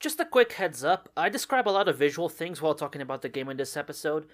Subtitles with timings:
[0.00, 3.20] Just a quick heads up I describe a lot of visual things while talking about
[3.20, 4.26] the game in this episode,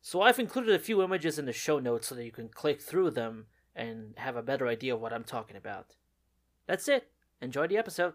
[0.00, 2.80] so I've included a few images in the show notes so that you can click
[2.80, 3.44] through them
[3.76, 5.94] and have a better idea of what I'm talking about.
[6.66, 7.10] That's it.
[7.42, 8.14] Enjoy the episode.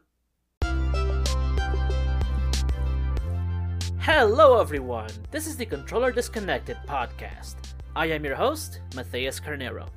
[3.99, 5.11] Hello, everyone.
[5.29, 7.57] This is the Controller Disconnected podcast.
[7.95, 9.89] I am your host, Matthias Carnero.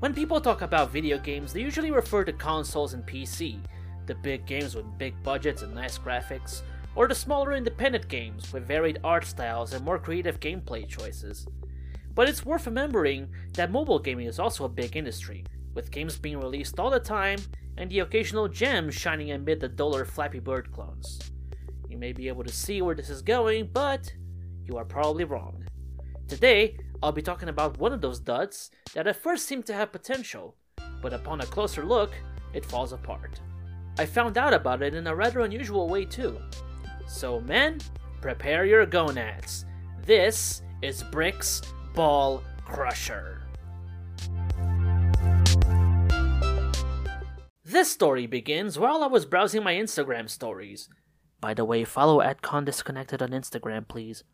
[0.00, 3.58] When people talk about video games, they usually refer to consoles and PC
[4.06, 6.62] the big games with big budgets and nice graphics,
[6.94, 11.46] or the smaller independent games with varied art styles and more creative gameplay choices.
[12.14, 15.44] But it's worth remembering that mobile gaming is also a big industry,
[15.74, 17.38] with games being released all the time
[17.76, 21.20] and the occasional gem shining amid the duller Flappy Bird clones.
[21.88, 24.12] You may be able to see where this is going, but
[24.64, 25.64] you are probably wrong.
[26.26, 29.92] Today, I'll be talking about one of those duds that at first seemed to have
[29.92, 30.56] potential,
[31.02, 32.12] but upon a closer look,
[32.54, 33.40] it falls apart.
[33.98, 36.38] I found out about it in a rather unusual way too.
[37.06, 37.80] So, men,
[38.20, 39.64] prepare your gonads.
[40.04, 41.62] This is Bricks
[41.94, 43.42] Ball Crusher.
[47.64, 50.90] This story begins while I was browsing my Instagram stories.
[51.40, 54.24] By the way, follow at ConDisconnected on Instagram, please.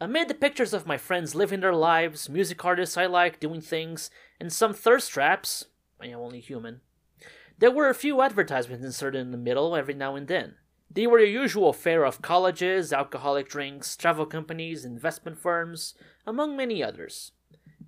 [0.00, 4.10] Amid the pictures of my friends living their lives, music artists I like doing things,
[4.40, 5.66] and some thirst traps,
[6.00, 6.80] I am only human,
[7.60, 10.54] there were a few advertisements inserted in the middle every now and then.
[10.90, 15.94] They were the usual fare of colleges, alcoholic drinks, travel companies, investment firms,
[16.26, 17.32] among many others.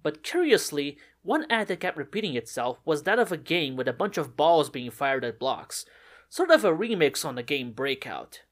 [0.02, 3.92] But curiously, one ad that kept repeating itself was that of a game with a
[3.92, 5.86] bunch of balls being fired at blocks,
[6.28, 8.42] sort of a remix on the game Breakout.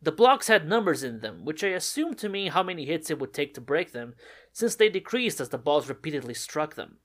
[0.00, 3.18] The blocks had numbers in them, which I assumed to mean how many hits it
[3.18, 4.14] would take to break them,
[4.52, 6.98] since they decreased as the balls repeatedly struck them.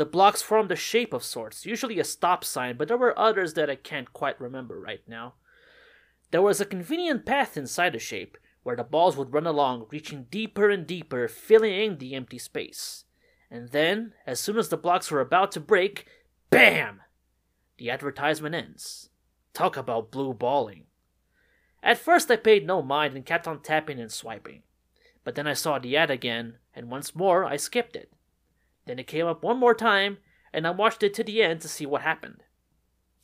[0.00, 3.52] The blocks formed a shape of sorts, usually a stop sign, but there were others
[3.52, 5.34] that I can't quite remember right now.
[6.30, 10.24] There was a convenient path inside the shape, where the balls would run along, reaching
[10.30, 13.04] deeper and deeper, filling in the empty space.
[13.50, 16.06] And then, as soon as the blocks were about to break,
[16.48, 17.02] BAM!
[17.76, 19.10] The advertisement ends.
[19.52, 20.86] Talk about blue balling.
[21.82, 24.62] At first, I paid no mind and kept on tapping and swiping.
[25.24, 28.10] But then I saw the ad again, and once more I skipped it.
[28.90, 30.18] Then it came up one more time,
[30.52, 32.42] and I watched it to the end to see what happened.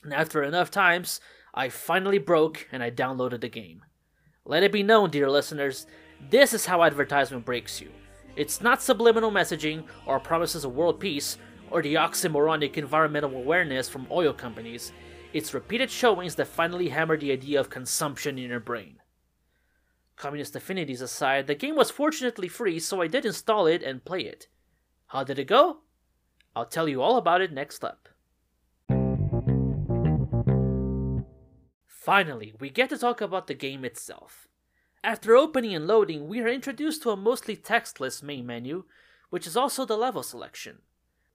[0.05, 1.21] And after enough times,
[1.53, 3.83] I finally broke and I downloaded the game.
[4.45, 5.89] Let it be known, dear listeners,
[6.31, 7.91] this is how advertisement breaks you.
[8.37, 11.37] It's not subliminal messaging or promises of world peace
[11.73, 14.93] or the oxymoronic environmental awareness from oil companies.
[15.33, 19.01] It's repeated showings that finally hammer the idea of consumption in your brain.
[20.15, 24.21] Communist affinities aside, the game was fortunately free, so I did install it and play
[24.21, 24.47] it.
[25.09, 25.79] How did it go?
[26.55, 28.09] I'll tell you all about it next up.
[31.87, 34.47] Finally, we get to talk about the game itself.
[35.05, 38.85] After opening and loading, we are introduced to a mostly textless main menu,
[39.31, 40.79] which is also the level selection.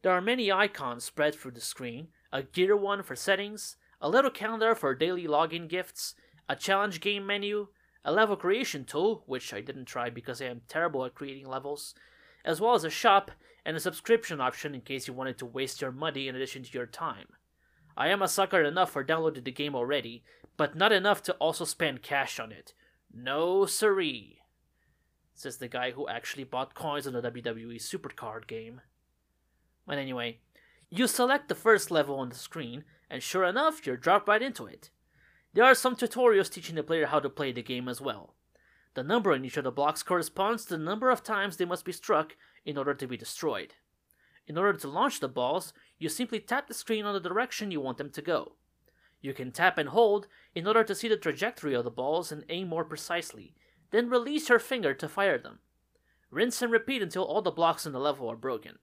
[0.01, 4.31] There are many icons spread through the screen a gear one for settings, a little
[4.31, 6.15] calendar for daily login gifts,
[6.47, 7.67] a challenge game menu,
[8.05, 11.93] a level creation tool, which I didn't try because I am terrible at creating levels,
[12.45, 13.31] as well as a shop
[13.65, 16.73] and a subscription option in case you wanted to waste your money in addition to
[16.73, 17.27] your time.
[17.95, 20.23] I am a sucker enough for downloading the game already,
[20.57, 22.73] but not enough to also spend cash on it.
[23.13, 24.39] No siree,
[25.33, 28.81] says the guy who actually bought coins on the WWE Supercard game.
[29.85, 30.39] But anyway,
[30.89, 34.65] you select the first level on the screen, and sure enough, you're dropped right into
[34.65, 34.89] it.
[35.53, 38.35] There are some tutorials teaching the player how to play the game as well.
[38.93, 41.85] The number in each of the blocks corresponds to the number of times they must
[41.85, 42.35] be struck
[42.65, 43.75] in order to be destroyed.
[44.47, 47.79] In order to launch the balls, you simply tap the screen on the direction you
[47.79, 48.53] want them to go.
[49.21, 52.43] You can tap and hold in order to see the trajectory of the balls and
[52.49, 53.53] aim more precisely,
[53.91, 55.59] then release your finger to fire them.
[56.31, 58.79] Rinse and repeat until all the blocks in the level are broken.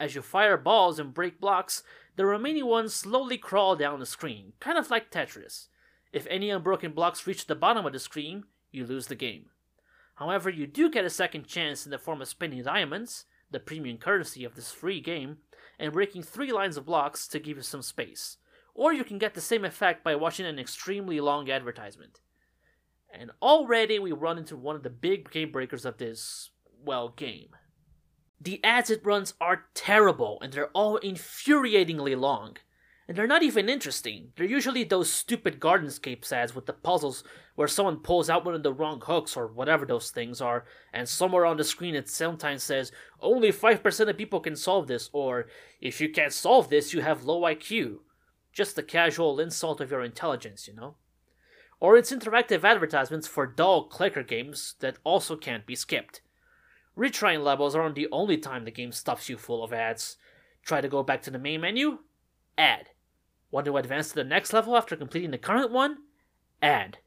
[0.00, 1.82] As you fire balls and break blocks,
[2.16, 5.68] the remaining ones slowly crawl down the screen, kind of like Tetris.
[6.12, 9.46] If any unbroken blocks reach the bottom of the screen, you lose the game.
[10.16, 13.98] However, you do get a second chance in the form of spinning diamonds, the premium
[13.98, 15.38] currency of this free game,
[15.78, 18.38] and breaking three lines of blocks to give you some space.
[18.74, 22.20] Or you can get the same effect by watching an extremely long advertisement.
[23.12, 26.50] And already we run into one of the big game breakers of this,
[26.82, 27.50] well, game.
[28.40, 32.56] The ads it runs are terrible, and they're all infuriatingly long.
[33.12, 34.32] And they're not even interesting.
[34.36, 37.22] They're usually those stupid Gardenscapes ads with the puzzles
[37.56, 40.64] where someone pulls out one of the wrong hooks or whatever those things are,
[40.94, 45.10] and somewhere on the screen it sometimes says, only 5% of people can solve this,
[45.12, 45.46] or
[45.78, 47.96] if you can't solve this, you have low IQ.
[48.50, 50.94] Just a casual insult of your intelligence, you know?
[51.80, 56.22] or its interactive advertisements for dull clicker games that also can't be skipped.
[56.96, 60.16] Retrying levels aren't the only time the game stuffs you full of ads.
[60.64, 61.98] Try to go back to the main menu?
[62.56, 62.88] Ad.
[63.52, 65.98] Want to advance to the next level after completing the current one?
[66.62, 66.98] Ad.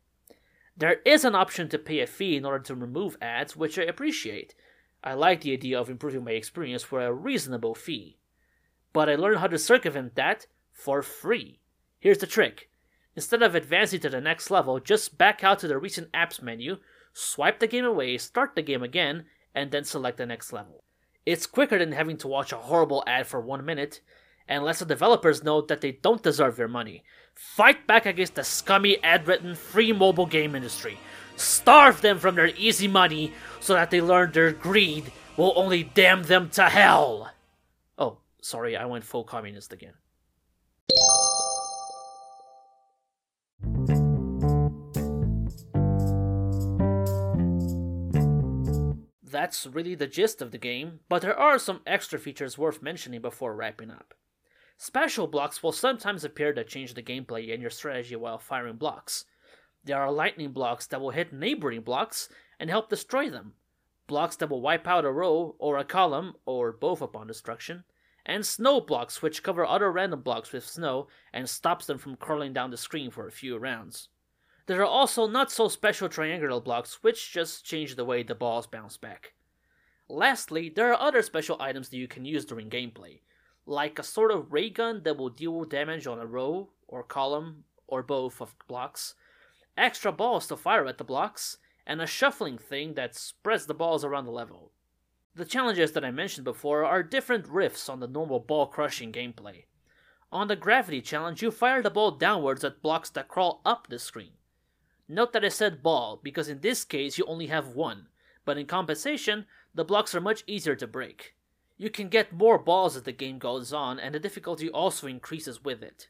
[0.77, 3.83] There is an option to pay a fee in order to remove ads, which I
[3.83, 4.53] appreciate.
[5.03, 8.19] I like the idea of improving my experience for a reasonable fee.
[8.93, 11.61] But I learned how to circumvent that for free.
[11.99, 12.69] Here's the trick.
[13.15, 16.77] Instead of advancing to the next level, just back out to the recent apps menu,
[17.11, 19.25] swipe the game away, start the game again,
[19.55, 20.83] and then select the next level.
[21.25, 24.01] It's quicker than having to watch a horrible ad for one minute,
[24.47, 27.03] and lets the developers know that they don't deserve your money.
[27.33, 30.97] Fight back against the scummy ad written free mobile game industry.
[31.35, 36.23] Starve them from their easy money so that they learn their greed will only damn
[36.23, 37.31] them to hell.
[37.97, 39.93] Oh, sorry, I went full communist again.
[49.23, 53.19] That's really the gist of the game, but there are some extra features worth mentioning
[53.19, 54.13] before wrapping up.
[54.77, 59.25] Special blocks will sometimes appear to change the gameplay and your strategy while firing blocks.
[59.83, 62.27] There are lightning blocks that will hit neighboring blocks
[62.59, 63.53] and help destroy them,
[64.07, 67.83] blocks that will wipe out a row or a column, or both upon destruction,
[68.25, 72.53] and snow blocks which cover other random blocks with snow and stops them from crawling
[72.53, 74.09] down the screen for a few rounds.
[74.65, 78.65] There are also not so special triangular blocks which just change the way the balls
[78.65, 79.33] bounce back.
[80.09, 83.19] Lastly, there are other special items that you can use during gameplay,
[83.65, 87.63] like a sort of ray gun that will deal damage on a row or column
[87.87, 89.15] or both of blocks,
[89.77, 94.03] extra balls to fire at the blocks, and a shuffling thing that spreads the balls
[94.03, 94.71] around the level.
[95.35, 99.65] The challenges that I mentioned before are different riffs on the normal ball crushing gameplay.
[100.31, 103.99] On the gravity challenge, you fire the ball downwards at blocks that crawl up the
[103.99, 104.31] screen.
[105.07, 108.07] Note that I said ball because in this case you only have one,
[108.43, 111.35] but in compensation, the blocks are much easier to break.
[111.77, 115.63] You can get more balls as the game goes on, and the difficulty also increases
[115.63, 116.07] with it.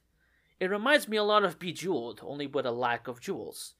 [0.59, 3.73] It reminds me a lot of Bejeweled, only with a lack of jewels.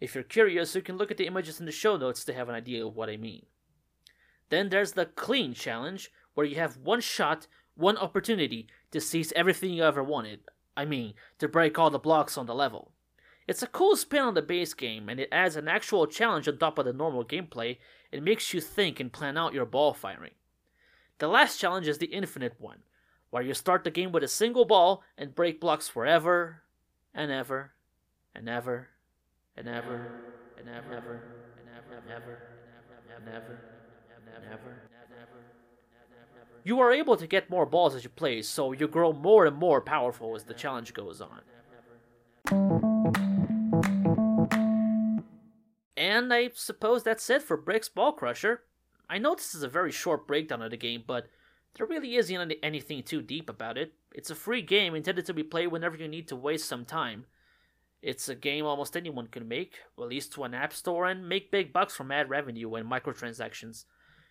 [0.00, 2.48] If you're curious, you can look at the images in the show notes to have
[2.48, 3.46] an idea of what I mean.
[4.50, 9.72] Then there's the Clean Challenge, where you have one shot, one opportunity to seize everything
[9.72, 10.40] you ever wanted.
[10.76, 12.92] I mean, to break all the blocks on the level.
[13.48, 16.58] It's a cool spin on the base game, and it adds an actual challenge on
[16.58, 17.78] top of the normal gameplay
[18.12, 20.32] and makes you think and plan out your ball firing.
[21.20, 22.78] The last challenge is the infinite one,
[23.28, 26.62] where you start the game with a single ball and break blocks forever
[27.14, 27.72] and ever
[28.34, 28.88] and ever
[29.54, 30.22] and ever
[30.56, 31.22] and ever and ever
[31.68, 32.40] and ever
[33.14, 33.60] and ever and ever
[34.34, 34.76] and ever.
[36.64, 39.56] You are able to get more balls as you play, so you grow more and
[39.56, 41.42] more powerful as the challenge goes on.
[45.98, 48.62] And I suppose that's it for Bricks Ball Crusher.
[49.10, 51.26] I know this is a very short breakdown of the game, but
[51.74, 53.92] there really isn't anything too deep about it.
[54.14, 57.26] It's a free game intended to be played whenever you need to waste some time.
[58.02, 61.72] It's a game almost anyone can make, release to an app store, and make big
[61.72, 63.84] bucks from ad revenue and microtransactions.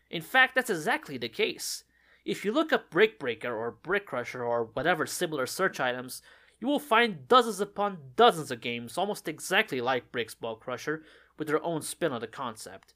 [0.10, 1.84] In fact, that's exactly the case.
[2.24, 6.22] If you look up Brick Breaker or Brick Crusher or whatever similar search items,
[6.62, 11.04] you will find dozens upon dozens of games almost exactly like Bricks Ball Crusher,
[11.38, 12.94] with their own spin on the concept.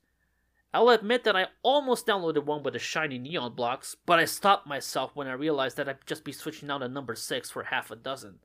[0.73, 4.65] I'll admit that I almost downloaded one with the shiny neon blocks, but I stopped
[4.65, 7.91] myself when I realized that I'd just be switching out a number 6 for half
[7.91, 8.39] a dozen.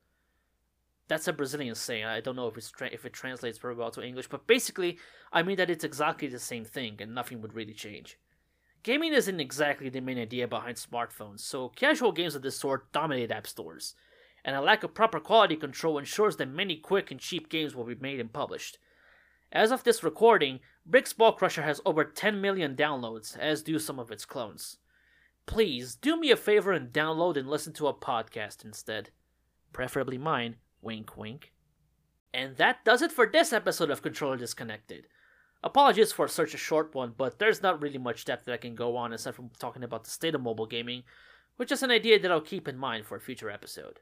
[1.08, 2.04] That's a Brazilian saying.
[2.04, 4.98] I don't know if it's tra- if it translates very well to English, but basically,
[5.32, 8.18] I mean that it's exactly the same thing and nothing would really change.
[8.82, 13.30] Gaming isn't exactly the main idea behind smartphones, so casual games of this sort dominate
[13.30, 13.94] app stores,
[14.44, 17.84] and a lack of proper quality control ensures that many quick and cheap games will
[17.84, 18.78] be made and published.
[19.52, 23.98] As of this recording, Bricks Ball Crusher has over 10 million downloads, as do some
[23.98, 24.76] of its clones.
[25.46, 29.08] Please do me a favor and download and listen to a podcast instead.
[29.72, 31.52] Preferably mine, wink wink.
[32.34, 35.06] And that does it for this episode of Controller Disconnected.
[35.64, 38.74] Apologies for such a short one, but there's not really much depth that I can
[38.74, 41.04] go on aside from talking about the state of mobile gaming,
[41.56, 44.00] which is an idea that I'll keep in mind for a future episode.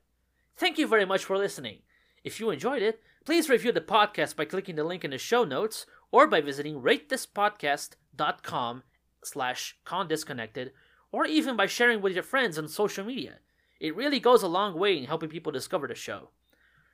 [0.57, 1.79] Thank you very much for listening.
[2.25, 5.43] If you enjoyed it, please review the podcast by clicking the link in the show
[5.43, 8.85] notes or by visiting ratethispodcast.com
[9.25, 10.71] slash condisconnected
[11.11, 13.41] or even by sharing with your friends on social media.
[13.81, 16.29] It really goes a long way in helping people discover the show.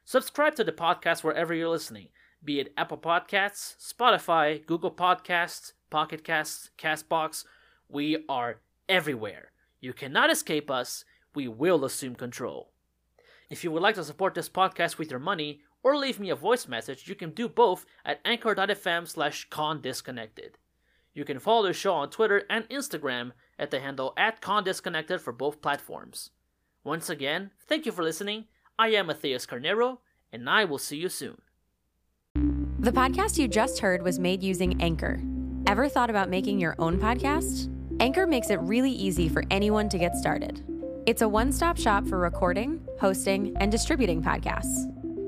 [0.07, 2.09] Subscribe to the podcast wherever you're listening,
[2.43, 7.45] be it Apple Podcasts, Spotify, Google Podcasts, Pocket Casts, Castbox.
[7.91, 9.53] We are everywhere.
[9.81, 11.05] You cannot escape us.
[11.35, 12.73] We will assume control.
[13.51, 16.37] If you would like to support this podcast with your money or leave me a
[16.37, 20.53] voice message, you can do both at anchor.fm slash condisconnected.
[21.15, 25.33] You can follow the show on Twitter and Instagram at the handle at condisconnected for
[25.33, 26.31] both platforms.
[26.85, 28.47] Once again, thank you for listening.
[28.79, 29.99] I am Matthias Carnero,
[30.33, 31.43] and I will see you soon.
[32.81, 35.23] The podcast you just heard was made using Anchor.
[35.67, 37.73] Ever thought about making your own podcast?
[38.01, 40.65] Anchor makes it really easy for anyone to get started.
[41.07, 44.92] It's a one stop shop for recording, hosting, and distributing podcasts.